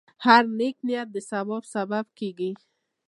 هره 0.25 0.49
نیکه 0.59 0.83
نیت 0.87 1.07
د 1.15 1.17
ثواب 1.29 1.63
سبب 1.73 2.05
کېږي. 2.19 2.51